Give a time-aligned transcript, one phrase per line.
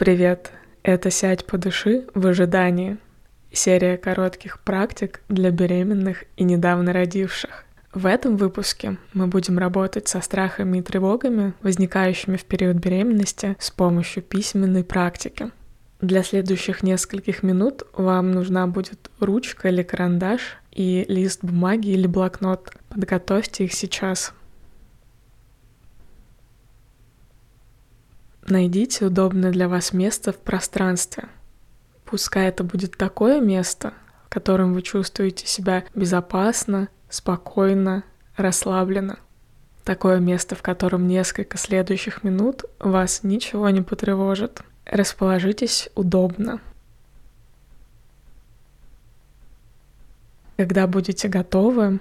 [0.00, 0.50] Привет!
[0.82, 2.96] Это «Сядь по души в ожидании»—
[3.52, 7.66] серия коротких практик для беременных и недавно родивших.
[7.92, 13.70] В этом выпуске мы будем работать со страхами и тревогами, возникающими в период беременности, с
[13.70, 15.50] помощью письменной практики.
[16.00, 20.40] Для следующих нескольких минут вам нужна будет ручка или карандаш
[20.72, 22.72] и лист бумаги или блокнот.
[22.88, 24.32] Подготовьте их сейчас.
[28.50, 31.28] Найдите удобное для вас место в пространстве.
[32.04, 33.94] Пускай это будет такое место,
[34.26, 38.02] в котором вы чувствуете себя безопасно, спокойно,
[38.36, 39.20] расслабленно.
[39.84, 44.62] Такое место, в котором несколько следующих минут вас ничего не потревожит.
[44.84, 46.60] Расположитесь удобно.
[50.56, 52.00] Когда будете готовы,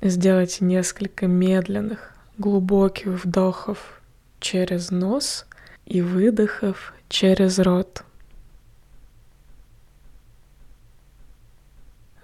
[0.00, 4.00] сделайте несколько медленных, глубоких вдохов
[4.40, 5.44] через нос
[5.86, 8.04] и выдохов через рот.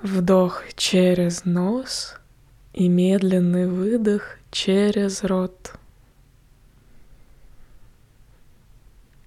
[0.01, 2.17] Вдох через нос
[2.73, 5.75] и медленный выдох через рот.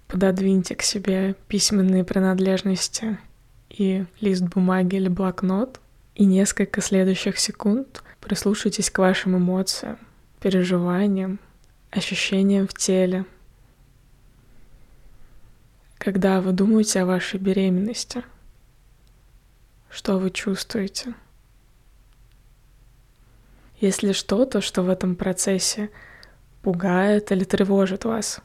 [0.08, 3.18] Пододвиньте к себе письменные принадлежности
[3.70, 5.80] и лист бумаги или блокнот,
[6.14, 9.98] и несколько следующих секунд прислушайтесь к вашим эмоциям,
[10.40, 11.38] переживаниям,
[11.90, 13.24] ощущениям в теле—
[16.02, 18.24] когда вы думаете о вашей беременности?
[19.88, 21.14] Что вы чувствуете?
[23.78, 25.90] Есть ли что-то, что в этом процессе
[26.60, 28.40] пугает или тревожит вас?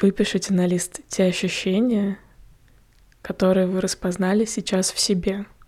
[0.00, 2.16] Выпишите на лист те ощущения,
[3.22, 5.46] которые вы распознали сейчас в себе–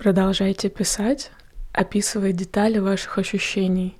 [0.00, 1.30] Продолжайте писать,
[1.72, 3.98] описывая детали ваших ощущений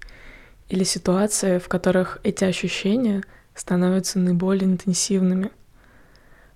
[0.70, 3.22] или ситуации, в которых эти ощущения
[3.54, 5.50] становятся наиболее интенсивными.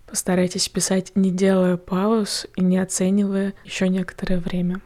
[0.06, 4.80] Постарайтесь писать, не делая пауз и не оценивая еще некоторое время.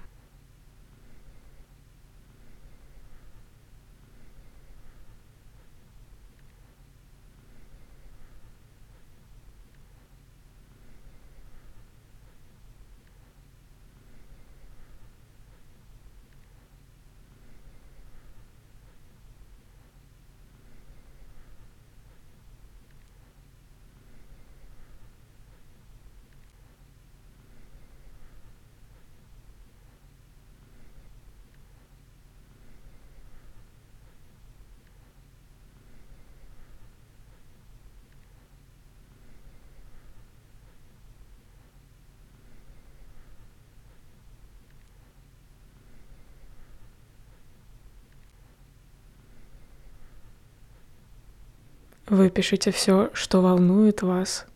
[52.09, 54.47] Выпишите все, что волнует вас,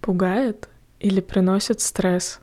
[0.00, 2.40] пугает или приносит стресс.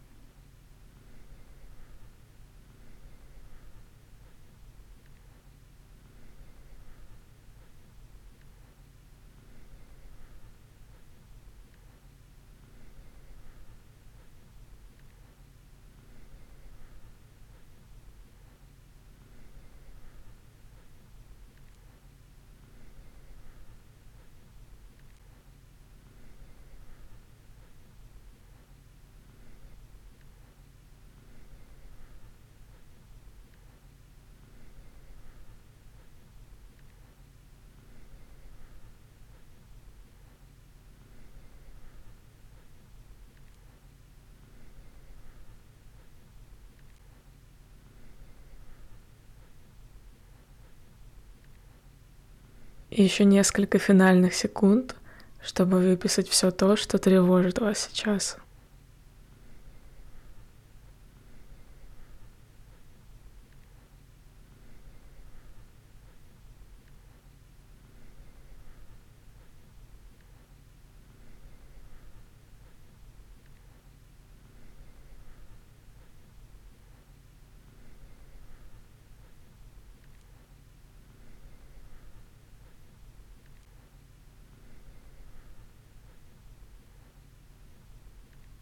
[52.99, 54.93] Еще несколько финальных секунд,
[55.41, 58.35] чтобы выписать все то, что тревожит вас сейчас.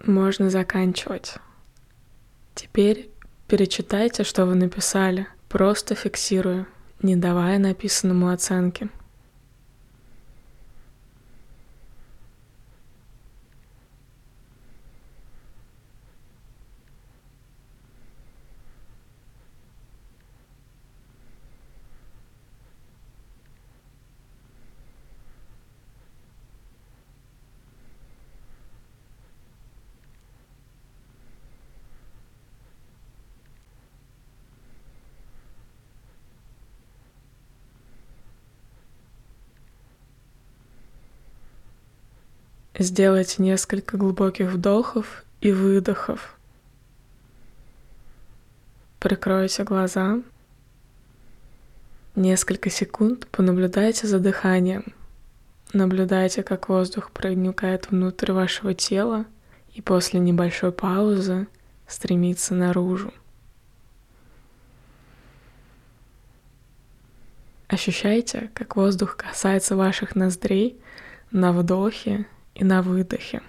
[0.07, 1.35] Можно заканчивать.
[2.55, 3.09] Теперь
[3.47, 6.65] перечитайте, что вы написали, просто фиксируя,
[7.01, 8.89] не давая написанному оценки.
[42.79, 46.37] Сделайте несколько глубоких вдохов и выдохов.
[48.99, 50.21] Прикройте глаза.
[52.15, 54.93] Несколько секунд понаблюдайте за дыханием.
[55.73, 59.25] Наблюдайте, как воздух проникает внутрь вашего тела
[59.73, 61.47] и после небольшой паузы
[61.87, 63.11] стремится наружу.
[67.69, 70.79] Ощущайте, как воздух касается ваших ноздрей
[71.31, 72.27] на вдохе
[72.57, 73.41] и на выдохе.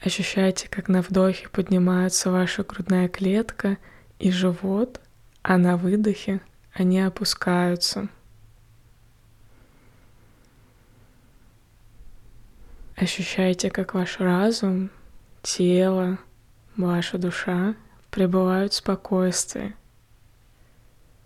[0.00, 3.76] Ощущайте, как на вдохе поднимается ваша грудная клетка
[4.18, 5.00] и живот,
[5.42, 6.40] а на выдохе
[6.72, 8.08] они опускаются.
[12.96, 14.90] Ощущайте, как ваш разум,
[15.42, 16.18] тело,
[16.76, 17.74] ваша душа
[18.10, 19.76] пребывают в спокойствии.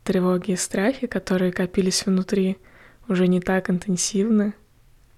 [0.02, 2.58] Тревоги и страхи, которые копились внутри,
[3.08, 4.54] уже не так интенсивно,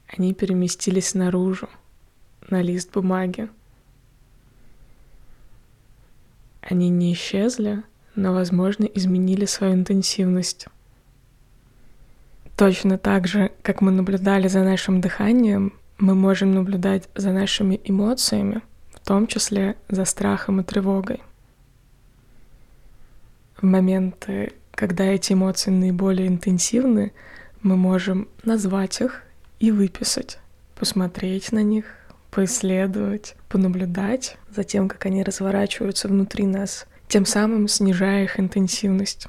[0.06, 1.68] они переместились наружу,
[2.50, 3.48] на лист бумаги.
[6.60, 7.82] Они не исчезли,
[8.14, 10.68] но, возможно, изменили свою интенсивность.
[12.56, 18.62] Точно так же, как мы наблюдали за нашим дыханием, мы можем наблюдать за нашими эмоциями,
[18.92, 21.22] в том числе за страхом и тревогой.
[23.56, 27.12] В моменты, когда эти эмоции наиболее интенсивны,
[27.64, 29.22] мы можем назвать их
[29.58, 30.38] и выписать,
[30.76, 31.86] посмотреть на них,
[32.30, 39.28] поисследовать, понаблюдать за тем, как они разворачиваются внутри нас, тем самым снижая их интенсивность.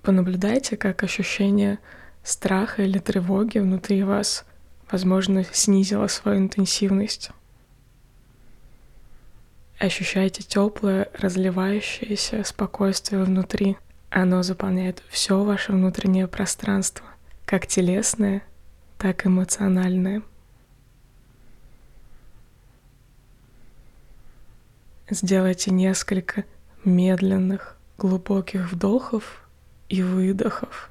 [0.00, 1.80] Понаблюдайте, как ощущение
[2.22, 4.46] страха или тревоги внутри вас,
[4.90, 7.32] возможно, снизило свою интенсивность.
[9.78, 13.76] Ощущайте теплое, разливающееся спокойствие внутри.
[14.08, 17.04] Оно заполняет все ваше внутреннее пространство,
[17.44, 18.42] как телесное,
[18.98, 20.22] так и эмоциональное.
[25.10, 26.44] Сделайте несколько
[26.84, 29.46] медленных, глубоких вдохов
[29.88, 30.90] и выдохов.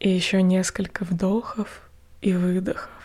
[0.00, 1.88] И еще несколько вдохов
[2.20, 2.99] и выдохов.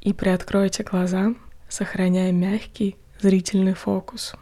[0.00, 1.34] И приоткройте глаза,
[1.68, 4.34] сохраняя мягкий зрительный фокус.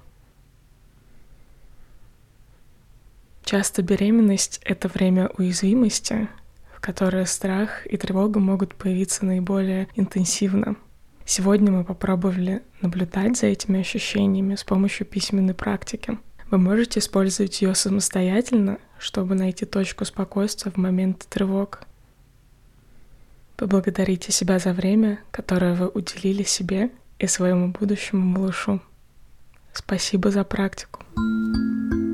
[3.44, 6.28] Часто беременность— это время уязвимости,
[6.76, 10.76] в которое страх и тревога могут появиться наиболее интенсивно.
[11.24, 16.18] Сегодня мы попробовали наблюдать за этими ощущениями с помощью письменной практики.
[16.50, 21.82] Вы можете использовать ее самостоятельно, чтобы найти точку спокойствия в момент тревог.
[23.58, 28.80] Поблагодарите себя за время, которое вы уделили себе и своему будущему малышу.
[29.72, 31.02] Спасибо за практику.
[31.16, 32.07] thank you